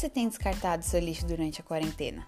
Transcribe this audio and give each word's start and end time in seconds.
você 0.00 0.08
tem 0.08 0.26
descartado 0.26 0.82
seu 0.82 0.98
lixo 0.98 1.26
durante 1.26 1.60
a 1.60 1.64
quarentena? 1.64 2.26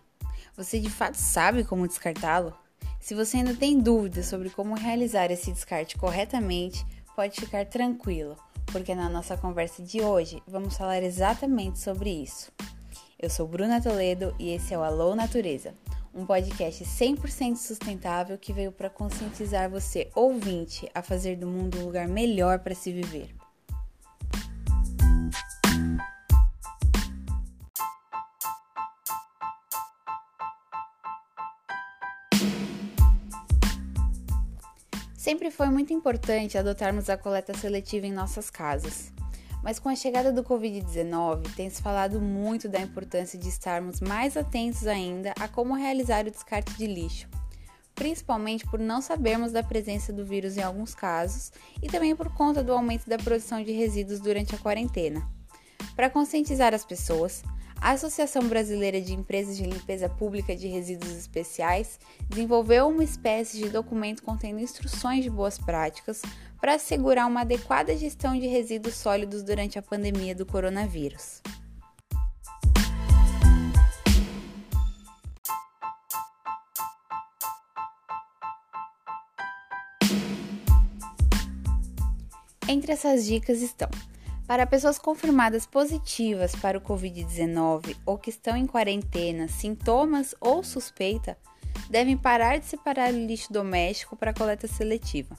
Você 0.55 0.79
de 0.79 0.91
fato 0.91 1.15
sabe 1.15 1.65
como 1.65 1.89
descartá-lo? 1.89 2.53
Se 3.01 3.15
você 3.15 3.39
ainda 3.39 3.55
tem 3.55 3.81
dúvidas 3.81 4.27
sobre 4.27 4.51
como 4.51 4.75
realizar 4.75 5.31
esse 5.31 5.51
descarte 5.51 5.97
corretamente, 5.97 6.85
pode 7.17 7.41
ficar 7.41 7.65
tranquilo, 7.65 8.37
porque 8.67 8.95
na 8.95 9.09
nossa 9.09 9.39
conversa 9.39 9.83
de 9.83 10.03
hoje 10.03 10.43
vamos 10.47 10.77
falar 10.77 11.03
exatamente 11.03 11.79
sobre 11.79 12.11
isso. 12.11 12.53
Eu 13.19 13.31
sou 13.31 13.49
Bruna 13.49 13.81
Toledo 13.81 14.37
e 14.39 14.51
esse 14.51 14.75
é 14.75 14.79
o 14.79 14.83
Alô 14.83 15.15
Natureza, 15.15 15.75
um 16.13 16.27
podcast 16.27 16.85
100% 16.85 17.57
sustentável 17.57 18.37
que 18.37 18.53
veio 18.53 18.71
para 18.71 18.91
conscientizar 18.91 19.71
você, 19.71 20.11
ouvinte, 20.15 20.91
a 20.95 21.03
fazer 21.03 21.37
do 21.37 21.47
mundo 21.47 21.79
um 21.79 21.87
lugar 21.87 22.07
melhor 22.07 22.59
para 22.59 22.75
se 22.75 22.93
viver. 22.93 23.35
Sempre 35.33 35.51
foi 35.51 35.71
muito 35.71 35.95
importante 35.95 36.59
adotarmos 36.59 37.09
a 37.09 37.17
coleta 37.17 37.57
seletiva 37.57 38.07
em 38.07 38.13
nossas 38.13 38.51
casas. 38.51 39.11
Mas 39.65 39.79
com 39.79 39.89
a 39.89 39.97
chegada 39.97 40.31
do 40.31 40.45
Covid-19, 40.45 41.55
tem 41.55 41.71
se 41.71 41.81
falado 41.81 42.21
muito 42.21 42.69
da 42.69 42.79
importância 42.79 43.39
de 43.39 43.49
estarmos 43.49 43.99
mais 44.03 44.37
atentos 44.37 44.87
ainda 44.87 45.33
a 45.41 45.49
como 45.49 45.73
realizar 45.73 46.27
o 46.27 46.31
descarte 46.31 46.75
de 46.75 46.87
lixo, 46.87 47.31
principalmente 47.95 48.67
por 48.67 48.79
não 48.79 49.01
sabermos 49.01 49.53
da 49.53 49.63
presença 49.63 50.13
do 50.13 50.23
vírus 50.23 50.59
em 50.59 50.63
alguns 50.63 50.95
casos 50.95 51.51
e 51.83 51.87
também 51.87 52.15
por 52.15 52.31
conta 52.35 52.63
do 52.63 52.75
aumento 52.75 53.09
da 53.09 53.17
produção 53.17 53.65
de 53.65 53.73
resíduos 53.73 54.21
durante 54.21 54.55
a 54.55 54.59
quarentena. 54.59 55.27
Para 55.97 56.11
conscientizar 56.11 56.75
as 56.75 56.85
pessoas, 56.85 57.43
a 57.83 57.91
Associação 57.91 58.47
Brasileira 58.47 59.01
de 59.01 59.13
Empresas 59.13 59.57
de 59.57 59.65
Limpeza 59.65 60.09
Pública 60.09 60.55
de 60.55 60.69
Resíduos 60.69 61.17
Especiais 61.17 61.99
desenvolveu 62.29 62.87
uma 62.87 63.03
espécie 63.03 63.59
de 63.59 63.69
documento 63.69 64.23
contendo 64.23 64.61
instruções 64.61 65.25
de 65.25 65.29
boas 65.29 65.59
práticas 65.59 66.23
para 66.61 66.77
assegurar 66.77 67.27
uma 67.27 67.41
adequada 67.41 67.97
gestão 67.97 68.39
de 68.39 68.47
resíduos 68.47 68.95
sólidos 68.95 69.43
durante 69.43 69.81
a 69.81 69.83
pandemia 69.83 70.33
do 70.33 70.47
coronavírus. 70.47 71.43
Entre 82.69 82.93
essas 82.93 83.27
dicas 83.27 83.61
estão 83.61 83.89
para 84.53 84.67
pessoas 84.67 84.99
confirmadas 84.99 85.65
positivas 85.65 86.55
para 86.55 86.77
o 86.77 86.81
Covid-19 86.83 87.97
ou 88.05 88.19
que 88.19 88.29
estão 88.29 88.55
em 88.55 88.67
quarentena, 88.67 89.49
sintomas 89.49 90.35
ou 90.39 90.63
suspeita, 90.63 91.39
devem 91.89 92.19
parar 92.19 92.59
de 92.59 92.67
separar 92.67 93.15
o 93.15 93.17
lixo 93.17 93.51
doméstico 93.51 94.15
para 94.15 94.35
coleta 94.35 94.67
seletiva. 94.67 95.35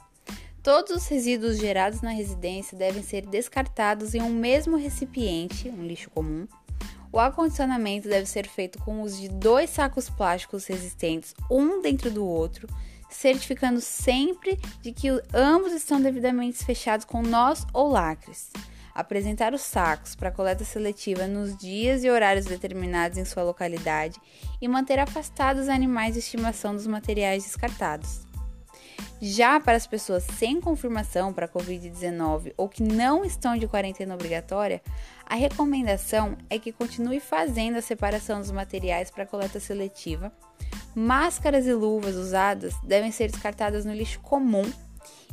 Todos 0.64 0.96
os 0.96 1.06
resíduos 1.06 1.58
gerados 1.58 2.00
na 2.00 2.10
residência 2.10 2.76
devem 2.76 3.04
ser 3.04 3.24
descartados 3.24 4.16
em 4.16 4.20
um 4.20 4.30
mesmo 4.30 4.76
recipiente, 4.76 5.68
um 5.68 5.86
lixo 5.86 6.10
comum. 6.10 6.48
O 7.12 7.20
acondicionamento 7.20 8.08
deve 8.08 8.26
ser 8.26 8.48
feito 8.48 8.80
com 8.80 8.96
o 8.96 9.02
uso 9.02 9.20
de 9.20 9.28
dois 9.28 9.70
sacos 9.70 10.10
plásticos 10.10 10.66
resistentes, 10.66 11.36
um 11.48 11.80
dentro 11.80 12.10
do 12.10 12.26
outro, 12.26 12.66
certificando 13.08 13.80
sempre 13.80 14.58
de 14.82 14.90
que 14.90 15.06
ambos 15.32 15.72
estão 15.72 16.00
devidamente 16.00 16.64
fechados 16.64 17.04
com 17.04 17.22
nós 17.22 17.64
ou 17.72 17.88
lacres 17.88 18.50
apresentar 18.94 19.52
os 19.52 19.62
sacos 19.62 20.14
para 20.14 20.30
coleta 20.30 20.64
seletiva 20.64 21.26
nos 21.26 21.56
dias 21.56 22.04
e 22.04 22.10
horários 22.10 22.46
determinados 22.46 23.18
em 23.18 23.24
sua 23.24 23.42
localidade 23.42 24.20
e 24.60 24.68
manter 24.68 24.98
afastados 24.98 25.64
os 25.64 25.68
animais 25.68 26.14
de 26.14 26.20
estimação 26.20 26.74
dos 26.74 26.86
materiais 26.86 27.42
descartados. 27.42 28.24
Já 29.20 29.58
para 29.58 29.76
as 29.76 29.86
pessoas 29.86 30.22
sem 30.22 30.60
confirmação 30.60 31.32
para 31.32 31.46
a 31.46 31.48
Covid-19 31.48 32.52
ou 32.56 32.68
que 32.68 32.82
não 32.82 33.24
estão 33.24 33.56
de 33.56 33.66
quarentena 33.66 34.14
obrigatória, 34.14 34.82
a 35.24 35.34
recomendação 35.34 36.36
é 36.50 36.58
que 36.58 36.72
continue 36.72 37.20
fazendo 37.20 37.76
a 37.76 37.82
separação 37.82 38.40
dos 38.40 38.50
materiais 38.50 39.10
para 39.10 39.26
coleta 39.26 39.58
seletiva. 39.58 40.32
Máscaras 40.94 41.66
e 41.66 41.72
luvas 41.72 42.16
usadas 42.16 42.74
devem 42.84 43.10
ser 43.10 43.30
descartadas 43.30 43.84
no 43.84 43.94
lixo 43.94 44.20
comum 44.20 44.70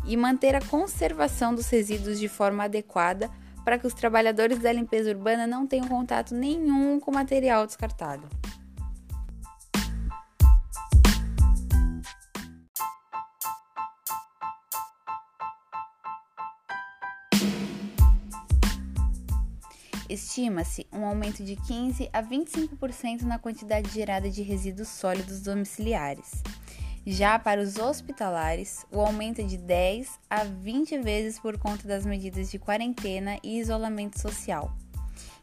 e 0.05 0.15
manter 0.15 0.55
a 0.55 0.61
conservação 0.61 1.53
dos 1.53 1.69
resíduos 1.69 2.19
de 2.19 2.27
forma 2.27 2.63
adequada 2.63 3.29
para 3.63 3.77
que 3.77 3.87
os 3.87 3.93
trabalhadores 3.93 4.59
da 4.59 4.71
limpeza 4.71 5.09
urbana 5.09 5.45
não 5.45 5.67
tenham 5.67 5.87
contato 5.87 6.33
nenhum 6.33 6.99
com 6.99 7.11
material 7.11 7.65
descartado. 7.65 8.27
Estima-se 20.11 20.85
um 20.91 21.05
aumento 21.05 21.41
de 21.41 21.55
15 21.55 22.09
a 22.11 22.21
25% 22.21 23.21
na 23.21 23.39
quantidade 23.39 23.89
gerada 23.89 24.29
de 24.29 24.41
resíduos 24.41 24.89
sólidos 24.89 25.39
domiciliares. 25.41 26.43
Já 27.05 27.39
para 27.39 27.59
os 27.59 27.77
hospitalares, 27.77 28.85
o 28.91 28.99
aumento 29.01 29.41
é 29.41 29.43
de 29.43 29.57
10 29.57 30.19
a 30.29 30.43
20 30.43 30.99
vezes 30.99 31.39
por 31.39 31.57
conta 31.57 31.87
das 31.87 32.05
medidas 32.05 32.51
de 32.51 32.59
quarentena 32.59 33.39
e 33.41 33.59
isolamento 33.59 34.19
social. 34.19 34.71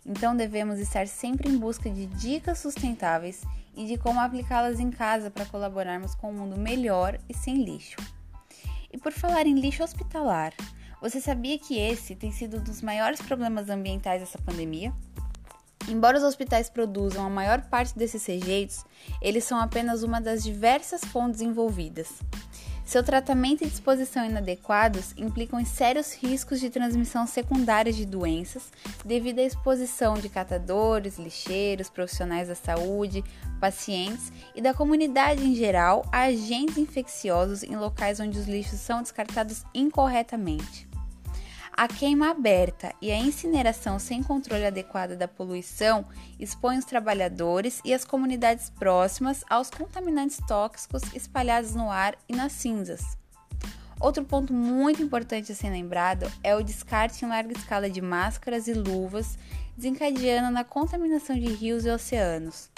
Então 0.07 0.37
devemos 0.37 0.79
estar 0.79 1.09
sempre 1.09 1.51
em 1.51 1.59
busca 1.59 1.91
de 1.91 2.07
dicas 2.07 2.61
sustentáveis 2.61 3.43
e 3.77 3.87
de 3.87 3.99
como 3.99 4.21
aplicá-las 4.21 4.79
em 4.79 4.91
casa 4.91 5.33
para 5.33 5.47
colaborarmos 5.47 6.15
com 6.15 6.31
um 6.31 6.35
mundo 6.35 6.57
melhor 6.57 7.19
e 7.29 7.35
sem 7.35 7.65
lixo. 7.65 7.97
E 8.93 8.97
por 8.97 9.13
falar 9.13 9.45
em 9.45 9.59
lixo 9.59 9.83
hospitalar, 9.83 10.55
você 11.01 11.21
sabia 11.21 11.59
que 11.59 11.77
esse 11.77 12.15
tem 12.15 12.31
sido 12.31 12.59
um 12.59 12.63
dos 12.63 12.83
maiores 12.83 13.21
problemas 13.21 13.69
ambientais 13.69 14.21
dessa 14.21 14.39
pandemia? 14.39 14.95
Embora 15.89 16.19
os 16.19 16.23
hospitais 16.23 16.69
produzam 16.69 17.25
a 17.25 17.31
maior 17.31 17.63
parte 17.63 17.97
desses 17.97 18.25
rejeitos, 18.27 18.85
eles 19.23 19.45
são 19.45 19.59
apenas 19.59 20.03
uma 20.03 20.21
das 20.21 20.43
diversas 20.43 21.03
fontes 21.03 21.41
envolvidas. 21.41 22.21
Seu 22.89 23.03
tratamento 23.05 23.63
e 23.63 23.69
disposição 23.69 24.25
inadequados 24.25 25.13
implicam 25.15 25.61
em 25.61 25.65
sérios 25.67 26.15
riscos 26.15 26.59
de 26.59 26.71
transmissão 26.71 27.27
secundária 27.27 27.93
de 27.93 28.07
doenças 28.07 28.73
devido 29.05 29.41
à 29.41 29.43
exposição 29.43 30.15
de 30.15 30.31
catadores, 30.31 31.19
lixeiros, 31.19 31.91
profissionais 31.91 32.49
da 32.49 32.55
saúde, 32.55 33.23
pacientes 33.61 34.33
e 34.55 34.63
da 34.63 34.73
comunidade 34.73 35.45
em 35.45 35.55
geral 35.55 36.03
a 36.11 36.23
agentes 36.23 36.79
infecciosos 36.79 37.63
em 37.63 37.77
locais 37.77 38.21
onde 38.21 38.39
os 38.39 38.47
lixos 38.47 38.81
são 38.81 39.03
descartados 39.03 39.65
incorretamente. 39.75 40.88
A 41.79 41.87
queima 41.87 42.31
aberta 42.31 42.93
e 43.01 43.13
a 43.13 43.17
incineração 43.17 44.01
sem 44.01 44.21
controle 44.21 44.67
adequado 44.67 45.15
da 45.15 45.29
poluição 45.29 46.05
expõem 46.37 46.77
os 46.77 46.85
trabalhadores 46.85 47.81
e 47.85 47.95
as 47.95 48.05
comunidades 48.05 48.69
próximas 48.69 49.45
aos 49.49 49.71
contaminantes 49.71 50.41
tóxicos 50.49 51.03
espalhados 51.15 51.77
no 51.77 51.89
ar 51.89 52.17
e 52.29 52.35
nas 52.35 52.51
cinzas. 52.51 53.17
Outro 54.01 54.25
ponto 54.25 54.53
muito 54.53 55.01
importante 55.05 55.53
a 55.53 55.55
ser 55.55 55.71
lembrado 55.71 56.29
é 56.43 56.57
o 56.57 56.65
descarte 56.65 57.25
em 57.25 57.29
larga 57.29 57.57
escala 57.57 57.89
de 57.89 58.03
máscaras 58.03 58.67
e 58.67 58.75
luvas, 58.75 59.39
desencadeando 59.77 60.51
na 60.51 60.65
contaminação 60.65 61.39
de 61.39 61.47
rios 61.47 61.87
e 61.87 61.91
oceanos. 61.91 62.73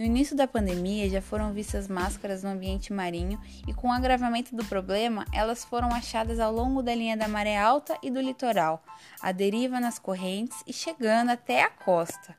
No 0.00 0.06
início 0.06 0.34
da 0.34 0.48
pandemia, 0.48 1.10
já 1.10 1.20
foram 1.20 1.52
vistas 1.52 1.86
máscaras 1.86 2.42
no 2.42 2.48
ambiente 2.48 2.90
marinho 2.90 3.38
e, 3.68 3.74
com 3.74 3.88
o 3.88 3.92
agravamento 3.92 4.56
do 4.56 4.64
problema, 4.64 5.26
elas 5.30 5.62
foram 5.62 5.88
achadas 5.88 6.40
ao 6.40 6.50
longo 6.50 6.82
da 6.82 6.94
linha 6.94 7.18
da 7.18 7.28
maré 7.28 7.58
alta 7.58 7.98
e 8.02 8.10
do 8.10 8.18
litoral, 8.18 8.82
à 9.20 9.30
deriva 9.30 9.78
nas 9.78 9.98
correntes 9.98 10.56
e 10.66 10.72
chegando 10.72 11.28
até 11.28 11.64
a 11.64 11.68
costa. 11.68 12.34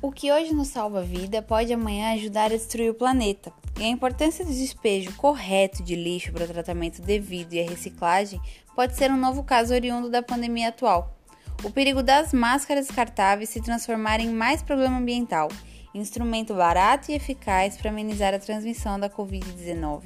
O 0.00 0.10
que 0.10 0.32
hoje 0.32 0.54
nos 0.54 0.68
salva 0.68 1.00
a 1.00 1.04
vida 1.04 1.42
pode 1.42 1.74
amanhã 1.74 2.14
ajudar 2.14 2.46
a 2.46 2.56
destruir 2.56 2.88
o 2.88 2.94
planeta. 2.94 3.52
E 3.78 3.82
a 3.82 3.88
importância 3.88 4.44
do 4.44 4.52
despejo 4.52 5.12
correto 5.16 5.82
de 5.82 5.96
lixo 5.96 6.32
para 6.32 6.44
o 6.44 6.48
tratamento 6.48 7.02
devido 7.02 7.54
e 7.54 7.60
a 7.60 7.68
reciclagem 7.68 8.40
pode 8.74 8.96
ser 8.96 9.10
um 9.10 9.16
novo 9.16 9.42
caso 9.42 9.74
oriundo 9.74 10.08
da 10.08 10.22
pandemia 10.22 10.68
atual. 10.68 11.18
O 11.62 11.70
perigo 11.70 12.02
das 12.02 12.32
máscaras 12.32 12.86
descartáveis 12.86 13.48
se 13.48 13.60
transformarem 13.60 14.28
em 14.28 14.34
mais 14.34 14.62
problema 14.62 14.98
ambiental, 14.98 15.48
instrumento 15.94 16.54
barato 16.54 17.10
e 17.10 17.14
eficaz 17.14 17.76
para 17.76 17.90
amenizar 17.90 18.34
a 18.34 18.38
transmissão 18.38 18.98
da 18.98 19.08
Covid-19. 19.08 20.02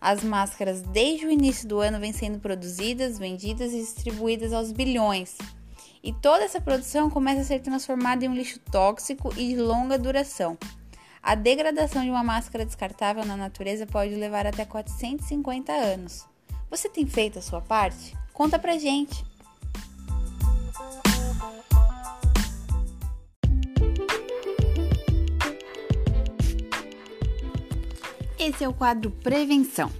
As 0.00 0.22
máscaras, 0.24 0.80
desde 0.80 1.26
o 1.26 1.30
início 1.30 1.68
do 1.68 1.80
ano, 1.80 2.00
vêm 2.00 2.12
sendo 2.12 2.38
produzidas, 2.38 3.18
vendidas 3.18 3.72
e 3.72 3.80
distribuídas 3.80 4.52
aos 4.52 4.72
bilhões. 4.72 5.36
E 6.02 6.12
toda 6.12 6.44
essa 6.44 6.60
produção 6.60 7.10
começa 7.10 7.42
a 7.42 7.44
ser 7.44 7.60
transformada 7.60 8.24
em 8.24 8.28
um 8.28 8.34
lixo 8.34 8.58
tóxico 8.58 9.30
e 9.36 9.48
de 9.48 9.56
longa 9.56 9.98
duração. 9.98 10.56
A 11.22 11.34
degradação 11.34 12.02
de 12.02 12.10
uma 12.10 12.24
máscara 12.24 12.64
descartável 12.64 13.24
na 13.26 13.36
natureza 13.36 13.86
pode 13.86 14.14
levar 14.14 14.46
até 14.46 14.64
450 14.64 15.70
anos. 15.70 16.26
Você 16.70 16.88
tem 16.88 17.06
feito 17.06 17.38
a 17.38 17.42
sua 17.42 17.60
parte? 17.60 18.16
Conta 18.32 18.58
pra 18.58 18.78
gente! 18.78 19.22
Esse 28.38 28.64
é 28.64 28.68
o 28.68 28.72
quadro 28.72 29.10
Prevenção. 29.10 29.92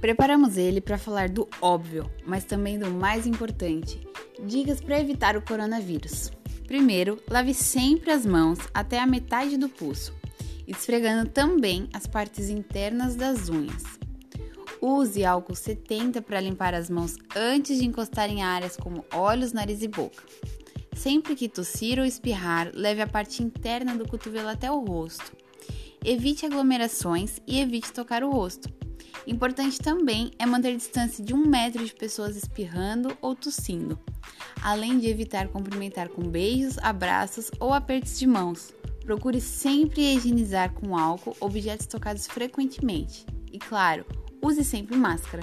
Preparamos 0.00 0.56
ele 0.56 0.80
para 0.80 0.98
falar 0.98 1.28
do 1.28 1.48
óbvio, 1.62 2.10
mas 2.26 2.44
também 2.44 2.78
do 2.78 2.90
mais 2.90 3.28
importante: 3.28 4.00
dicas 4.44 4.80
para 4.80 4.98
evitar 4.98 5.36
o 5.36 5.42
coronavírus. 5.42 6.32
Primeiro, 6.66 7.22
lave 7.30 7.54
sempre 7.54 8.10
as 8.10 8.26
mãos 8.26 8.58
até 8.74 8.98
a 8.98 9.06
metade 9.06 9.56
do 9.56 9.68
pulso, 9.68 10.12
esfregando 10.66 11.30
também 11.30 11.88
as 11.92 12.06
partes 12.06 12.48
internas 12.48 13.16
das 13.16 13.48
unhas. 13.48 13.82
Use 14.80 15.24
álcool 15.24 15.54
70 15.54 16.20
para 16.20 16.40
limpar 16.40 16.74
as 16.74 16.90
mãos 16.90 17.16
antes 17.34 17.78
de 17.78 17.86
encostar 17.86 18.28
em 18.28 18.42
áreas 18.42 18.76
como 18.76 19.04
olhos, 19.12 19.52
nariz 19.52 19.82
e 19.82 19.88
boca. 19.88 20.22
Sempre 20.94 21.34
que 21.34 21.48
tossir 21.48 21.98
ou 21.98 22.04
espirrar, 22.04 22.70
leve 22.74 23.00
a 23.00 23.06
parte 23.06 23.42
interna 23.42 23.96
do 23.96 24.06
cotovelo 24.06 24.48
até 24.48 24.70
o 24.70 24.84
rosto. 24.84 25.32
Evite 26.04 26.44
aglomerações 26.44 27.40
e 27.46 27.60
evite 27.60 27.92
tocar 27.92 28.22
o 28.22 28.30
rosto. 28.30 28.68
Importante 29.26 29.78
também 29.78 30.30
é 30.38 30.44
manter 30.44 30.76
distância 30.76 31.24
de 31.24 31.32
um 31.32 31.46
metro 31.46 31.84
de 31.84 31.94
pessoas 31.94 32.36
espirrando 32.36 33.16
ou 33.22 33.34
tossindo, 33.34 33.98
além 34.62 34.98
de 34.98 35.08
evitar 35.08 35.48
cumprimentar 35.48 36.10
com 36.10 36.22
beijos, 36.28 36.76
abraços 36.78 37.50
ou 37.58 37.72
apertos 37.72 38.18
de 38.18 38.26
mãos. 38.26 38.74
Procure 39.04 39.40
sempre 39.40 40.02
higienizar 40.14 40.72
com 40.72 40.96
álcool 40.96 41.36
objetos 41.40 41.86
tocados 41.86 42.26
frequentemente. 42.26 43.26
E 43.52 43.58
claro, 43.58 44.04
use 44.42 44.64
sempre 44.64 44.96
máscara. 44.96 45.42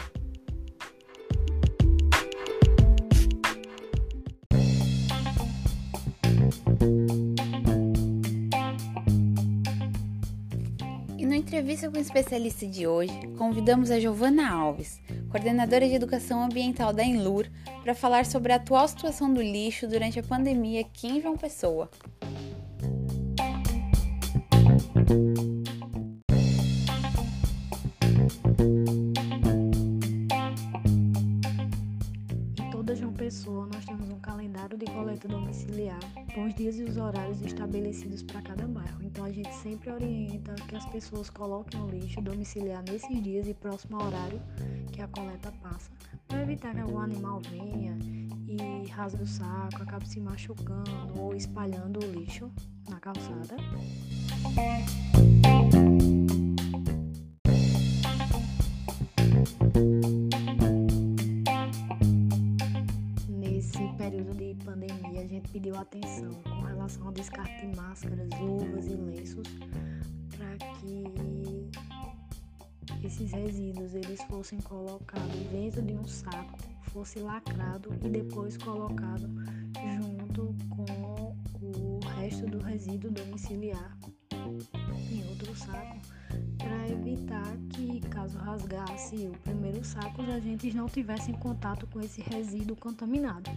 entrevista 11.41 11.91
com 11.91 11.97
o 11.97 12.01
especialista 12.01 12.65
de 12.65 12.87
hoje, 12.87 13.13
convidamos 13.37 13.91
a 13.91 13.99
Giovana 13.99 14.49
Alves, 14.49 15.01
coordenadora 15.29 15.87
de 15.87 15.95
educação 15.95 16.43
ambiental 16.43 16.93
da 16.93 17.03
Enlur, 17.03 17.45
para 17.83 17.93
falar 17.93 18.25
sobre 18.25 18.53
a 18.53 18.55
atual 18.55 18.87
situação 18.87 19.33
do 19.33 19.41
lixo 19.41 19.87
durante 19.87 20.19
a 20.19 20.23
pandemia 20.23 20.81
aqui 20.81 21.07
em 21.07 21.21
João 21.21 21.35
Pessoa. 21.35 21.89
Pessoa, 33.31 33.65
nós 33.67 33.85
temos 33.85 34.09
um 34.09 34.19
calendário 34.19 34.77
de 34.77 34.85
coleta 34.87 35.25
domiciliar 35.25 35.99
com 36.35 36.47
os 36.47 36.53
dias 36.53 36.77
e 36.77 36.83
os 36.83 36.97
horários 36.97 37.41
estabelecidos 37.41 38.21
para 38.23 38.41
cada 38.41 38.67
bairro. 38.67 39.01
Então 39.01 39.23
a 39.23 39.31
gente 39.31 39.53
sempre 39.55 39.89
orienta 39.89 40.53
que 40.67 40.75
as 40.75 40.85
pessoas 40.87 41.29
coloquem 41.29 41.81
o 41.81 41.87
lixo 41.87 42.19
domiciliar 42.19 42.83
nesses 42.83 43.23
dias 43.23 43.47
e 43.47 43.53
próximo 43.53 44.01
ao 44.01 44.07
horário 44.07 44.41
que 44.91 45.01
a 45.01 45.07
coleta 45.07 45.49
passa, 45.63 45.89
para 46.27 46.41
evitar 46.41 46.73
que 46.73 46.81
algum 46.81 46.99
animal 46.99 47.39
venha 47.49 47.97
e 48.59 48.87
rasgue 48.89 49.23
o 49.23 49.27
saco, 49.27 49.83
acabe 49.83 50.07
se 50.07 50.19
machucando 50.19 51.19
ou 51.19 51.35
espalhando 51.35 51.99
o 52.03 52.11
lixo 52.11 52.51
na 52.89 52.99
calçada. 52.99 53.55
pediu 65.51 65.75
atenção 65.75 66.31
com 66.43 66.61
relação 66.61 67.07
ao 67.07 67.11
descarte 67.11 67.67
de 67.67 67.75
máscaras, 67.75 68.29
luvas 68.39 68.87
e 68.87 68.95
lenços 68.95 69.47
para 70.37 70.57
que 70.79 71.69
esses 73.05 73.31
resíduos 73.31 73.93
eles 73.93 74.21
fossem 74.23 74.59
colocados 74.61 75.35
dentro 75.51 75.81
de 75.81 75.93
um 75.93 76.05
saco, 76.05 76.57
fosse 76.91 77.19
lacrado 77.19 77.93
e 78.03 78.09
depois 78.09 78.57
colocado 78.57 79.29
junto 80.01 80.55
com 80.69 81.35
o 81.61 81.99
resto 82.19 82.45
do 82.47 82.59
resíduo 82.59 83.11
domiciliar 83.11 83.97
em 85.11 85.27
outro 85.29 85.55
saco 85.55 85.99
para 86.57 86.89
evitar 86.89 87.57
que, 87.69 87.99
caso 88.09 88.37
rasgasse 88.37 89.15
o 89.27 89.31
primeiro 89.43 89.83
saco, 89.83 90.21
os 90.21 90.29
agentes 90.29 90.73
não 90.73 90.87
tivessem 90.87 91.33
contato 91.35 91.87
com 91.87 91.99
esse 91.99 92.21
resíduo 92.21 92.75
contaminado. 92.75 93.49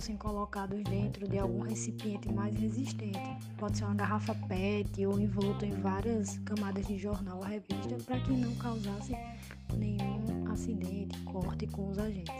Fossem 0.00 0.16
colocados 0.16 0.82
dentro 0.84 1.28
de 1.28 1.38
algum 1.38 1.60
recipiente 1.60 2.32
mais 2.32 2.58
resistente. 2.58 3.20
Pode 3.58 3.76
ser 3.76 3.84
uma 3.84 3.94
garrafa 3.94 4.34
PET 4.48 5.04
ou 5.04 5.20
envolto 5.20 5.66
em 5.66 5.72
várias 5.72 6.38
camadas 6.38 6.86
de 6.86 6.96
jornal 6.96 7.36
ou 7.36 7.44
revista 7.44 7.98
para 8.06 8.18
que 8.20 8.32
não 8.32 8.54
causasse 8.54 9.14
nenhum 9.76 10.50
acidente, 10.50 11.18
corte 11.24 11.66
com 11.66 11.90
os 11.90 11.98
agentes. 11.98 12.32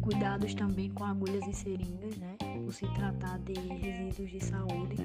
Cuidados 0.00 0.54
também 0.54 0.88
com 0.92 1.04
agulhas 1.04 1.46
e 1.46 1.52
seringas, 1.52 2.16
né? 2.16 2.45
Se 2.76 2.86
tratar 2.88 3.38
de 3.38 3.54
resíduos 3.54 4.30
de 4.32 4.44
saúde, 4.44 4.96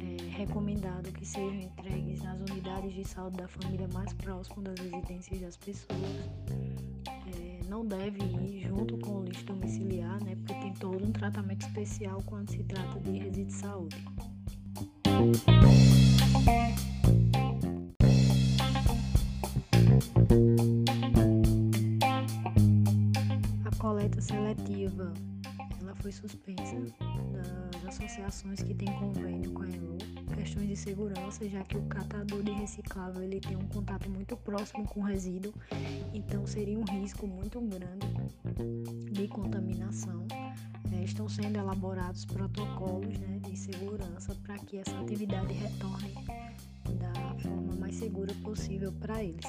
é 0.00 0.30
recomendado 0.30 1.12
que 1.12 1.26
sejam 1.26 1.60
entregues 1.60 2.22
nas 2.22 2.40
unidades 2.40 2.94
de 2.94 3.04
saúde 3.04 3.36
da 3.36 3.46
família 3.48 3.86
mais 3.92 4.10
próxima 4.14 4.62
das 4.62 4.78
residências 4.78 5.40
das 5.42 5.56
pessoas. 5.58 6.00
É, 7.06 7.60
não 7.68 7.84
deve 7.84 8.18
ir 8.18 8.66
junto 8.66 8.96
com 8.96 9.18
o 9.18 9.24
lixo 9.24 9.44
domiciliar, 9.44 10.24
né? 10.24 10.36
Porque 10.36 10.54
tem 10.54 10.72
todo 10.72 11.06
um 11.06 11.12
tratamento 11.12 11.66
especial 11.66 12.22
quando 12.24 12.50
se 12.50 12.64
trata 12.64 12.98
de 13.00 13.18
resíduos 13.18 13.46
de 13.46 13.52
saúde. 13.52 14.04
A 23.66 23.76
coleta 23.78 24.18
seletiva 24.18 25.12
foi 26.02 26.10
suspensa 26.10 26.74
das 27.32 27.94
associações 27.94 28.60
que 28.60 28.74
têm 28.74 28.92
convênio 28.98 29.52
com 29.52 29.62
a 29.62 29.68
ELU, 29.68 29.96
questões 30.34 30.66
de 30.66 30.76
segurança, 30.76 31.48
já 31.48 31.62
que 31.62 31.76
o 31.76 31.82
catador 31.82 32.42
de 32.42 32.50
reciclável 32.50 33.22
ele 33.22 33.38
tem 33.38 33.56
um 33.56 33.68
contato 33.68 34.10
muito 34.10 34.36
próximo 34.36 34.84
com 34.84 34.98
o 34.98 35.04
resíduo, 35.04 35.54
então 36.12 36.44
seria 36.44 36.76
um 36.76 36.84
risco 36.84 37.24
muito 37.24 37.60
grande 37.60 38.08
de 39.12 39.28
contaminação. 39.28 40.26
É, 40.92 41.04
estão 41.04 41.28
sendo 41.28 41.56
elaborados 41.56 42.24
protocolos 42.24 43.16
né, 43.18 43.38
de 43.48 43.56
segurança 43.56 44.34
para 44.42 44.58
que 44.58 44.78
essa 44.78 44.98
atividade 44.98 45.52
retorne 45.54 46.12
da 46.98 47.34
forma 47.38 47.76
mais 47.76 47.94
segura 47.94 48.34
possível 48.42 48.92
para 48.92 49.22
eles. 49.22 49.46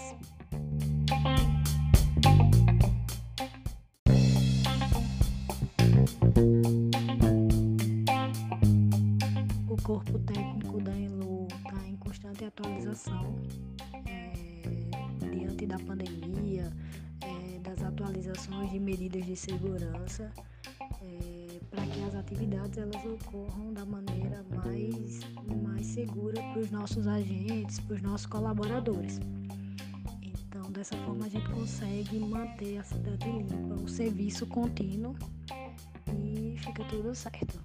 Corpo 10.03 10.19
técnico 10.19 10.81
da 10.81 10.97
ELU 10.97 11.47
está 11.47 11.87
em 11.87 11.95
constante 11.97 12.45
atualização 12.45 13.35
é, 14.05 14.63
diante 15.31 15.65
da 15.65 15.79
pandemia, 15.79 16.71
é, 17.21 17.59
das 17.59 17.81
atualizações 17.83 18.71
de 18.71 18.79
medidas 18.79 19.25
de 19.25 19.35
segurança 19.35 20.31
para 21.69 21.85
que 21.87 22.03
as 22.03 22.15
atividades 22.15 22.77
elas 22.77 23.03
ocorram 23.03 23.73
da 23.73 23.83
maneira 23.83 24.45
mais, 24.55 25.21
mais 25.63 25.87
segura 25.87 26.41
para 26.41 26.59
os 26.59 26.69
nossos 26.69 27.07
agentes, 27.07 27.79
para 27.79 27.95
os 27.95 28.01
nossos 28.01 28.27
colaboradores. 28.27 29.19
Então, 30.21 30.71
dessa 30.71 30.95
forma, 30.97 31.25
a 31.25 31.29
gente 31.29 31.49
consegue 31.49 32.19
manter 32.19 32.77
a 32.77 32.83
cidade 32.83 33.25
limpa, 33.25 33.73
o 33.73 33.87
serviço 33.87 34.45
contínuo 34.45 35.15
e 36.07 36.55
fica 36.59 36.83
tudo 36.85 37.15
certo. 37.15 37.59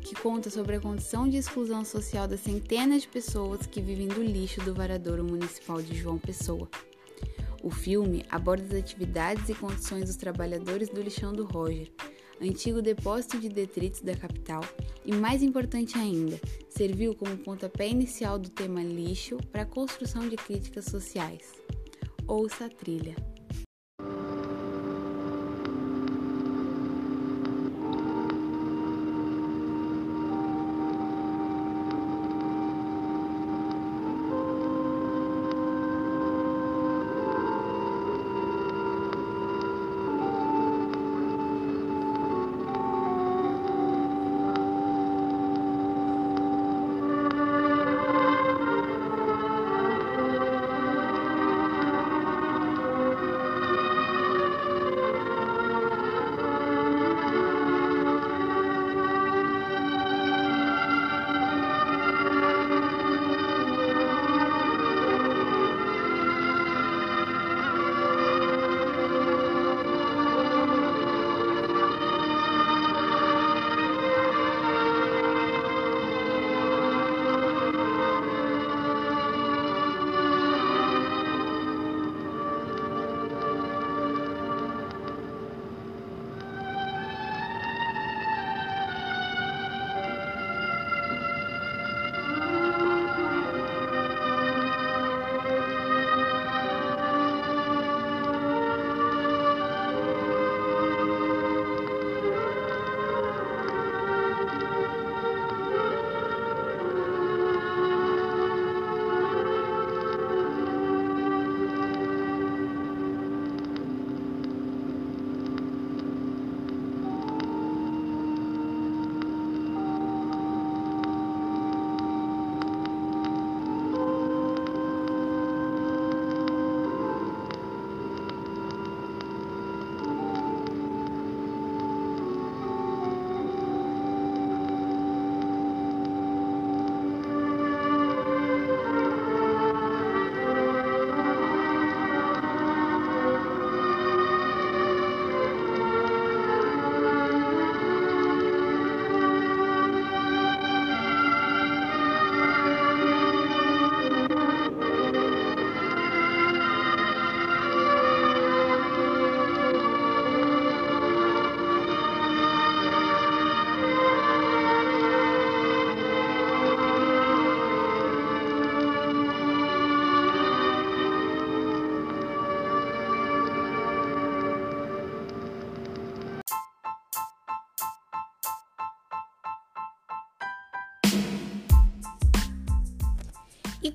que 0.00 0.14
conta 0.14 0.48
sobre 0.48 0.76
a 0.76 0.80
condição 0.80 1.28
de 1.28 1.36
exclusão 1.36 1.84
social 1.84 2.28
das 2.28 2.38
centenas 2.38 3.02
de 3.02 3.08
pessoas 3.08 3.66
que 3.66 3.80
vivem 3.80 4.06
do 4.06 4.22
lixo 4.22 4.60
do 4.60 4.72
varadouro 4.72 5.24
municipal 5.24 5.82
de 5.82 5.96
João 5.96 6.18
Pessoa. 6.18 6.70
O 7.64 7.68
filme 7.68 8.24
aborda 8.30 8.64
as 8.64 8.74
atividades 8.74 9.48
e 9.48 9.54
condições 9.54 10.04
dos 10.04 10.14
trabalhadores 10.14 10.88
do 10.88 11.02
lixão 11.02 11.32
do 11.32 11.44
Roger, 11.44 11.90
antigo 12.40 12.80
depósito 12.80 13.40
de 13.40 13.48
detritos 13.48 14.02
da 14.02 14.14
capital, 14.14 14.62
e 15.04 15.12
mais 15.12 15.42
importante 15.42 15.98
ainda, 15.98 16.40
serviu 16.68 17.12
como 17.12 17.36
pontapé 17.36 17.88
inicial 17.88 18.38
do 18.38 18.50
tema 18.50 18.84
lixo 18.84 19.36
para 19.50 19.62
a 19.62 19.66
construção 19.66 20.28
de 20.28 20.36
críticas 20.36 20.84
sociais. 20.84 21.54
Ouça 22.28 22.66
a 22.66 22.68
trilha. 22.68 23.29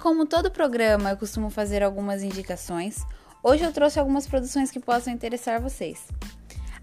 Como 0.06 0.24
todo 0.24 0.52
programa, 0.52 1.10
eu 1.10 1.18
costumo 1.18 1.50
fazer 1.50 1.82
algumas 1.82 2.22
indicações. 2.22 3.04
Hoje 3.42 3.64
eu 3.64 3.72
trouxe 3.72 4.00
algumas 4.00 4.28
produções 4.28 4.70
que 4.70 4.80
possam 4.80 5.12
interessar 5.12 5.60
vocês. 5.60 6.00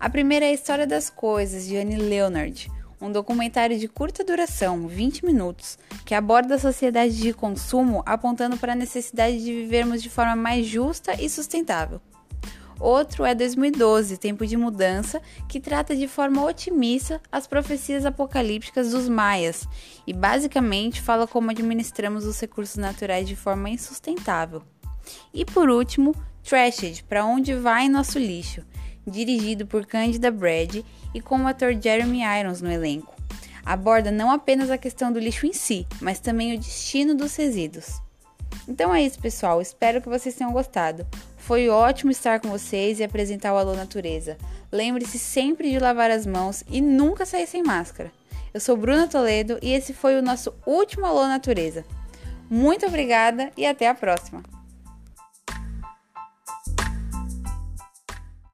A 0.00 0.10
primeira 0.10 0.44
é 0.44 0.48
a 0.48 0.52
História 0.52 0.88
das 0.88 1.08
Coisas, 1.08 1.64
de 1.64 1.76
Annie 1.76 1.98
Leonard, 1.98 2.68
um 3.00 3.12
documentário 3.12 3.78
de 3.78 3.86
curta 3.86 4.24
duração, 4.24 4.88
20 4.88 5.24
minutos, 5.24 5.78
que 6.04 6.16
aborda 6.16 6.56
a 6.56 6.58
sociedade 6.58 7.16
de 7.16 7.32
consumo 7.32 8.02
apontando 8.04 8.56
para 8.56 8.72
a 8.72 8.74
necessidade 8.74 9.38
de 9.38 9.52
vivermos 9.52 10.02
de 10.02 10.10
forma 10.10 10.34
mais 10.34 10.66
justa 10.66 11.14
e 11.14 11.30
sustentável. 11.30 12.00
Outro 12.82 13.24
é 13.24 13.32
2012, 13.32 14.16
Tempo 14.16 14.44
de 14.44 14.56
Mudança, 14.56 15.22
que 15.48 15.60
trata 15.60 15.94
de 15.94 16.08
forma 16.08 16.44
otimista 16.44 17.22
as 17.30 17.46
profecias 17.46 18.04
apocalípticas 18.04 18.90
dos 18.90 19.08
maias 19.08 19.68
e 20.04 20.12
basicamente 20.12 21.00
fala 21.00 21.28
como 21.28 21.52
administramos 21.52 22.26
os 22.26 22.40
recursos 22.40 22.74
naturais 22.74 23.28
de 23.28 23.36
forma 23.36 23.70
insustentável. 23.70 24.64
E 25.32 25.44
por 25.44 25.70
último, 25.70 26.12
Trashed, 26.42 27.04
Para 27.04 27.24
Onde 27.24 27.54
Vai 27.54 27.88
Nosso 27.88 28.18
Lixo, 28.18 28.64
dirigido 29.06 29.64
por 29.64 29.86
Candida 29.86 30.32
Brad 30.32 30.84
e 31.14 31.20
com 31.20 31.40
o 31.40 31.46
ator 31.46 31.80
Jeremy 31.80 32.22
Irons 32.40 32.60
no 32.60 32.68
elenco. 32.72 33.14
Aborda 33.64 34.10
não 34.10 34.28
apenas 34.28 34.72
a 34.72 34.76
questão 34.76 35.12
do 35.12 35.20
lixo 35.20 35.46
em 35.46 35.52
si, 35.52 35.86
mas 36.00 36.18
também 36.18 36.52
o 36.52 36.58
destino 36.58 37.14
dos 37.14 37.36
resíduos. 37.36 38.02
Então 38.66 38.92
é 38.92 39.02
isso, 39.02 39.20
pessoal. 39.20 39.62
Espero 39.62 40.02
que 40.02 40.08
vocês 40.08 40.34
tenham 40.34 40.52
gostado. 40.52 41.06
Foi 41.42 41.68
ótimo 41.68 42.12
estar 42.12 42.38
com 42.38 42.48
vocês 42.48 43.00
e 43.00 43.04
apresentar 43.04 43.52
o 43.52 43.56
Alô 43.56 43.74
Natureza. 43.74 44.38
Lembre-se 44.70 45.18
sempre 45.18 45.70
de 45.70 45.78
lavar 45.80 46.08
as 46.08 46.24
mãos 46.24 46.62
e 46.70 46.80
nunca 46.80 47.26
sair 47.26 47.48
sem 47.48 47.64
máscara. 47.64 48.12
Eu 48.54 48.60
sou 48.60 48.76
Bruna 48.76 49.08
Toledo 49.08 49.58
e 49.60 49.72
esse 49.72 49.92
foi 49.92 50.16
o 50.16 50.22
nosso 50.22 50.54
último 50.64 51.04
Alô 51.04 51.26
Natureza. 51.26 51.84
Muito 52.48 52.86
obrigada 52.86 53.50
e 53.56 53.66
até 53.66 53.88
a 53.88 53.94
próxima! 53.94 54.61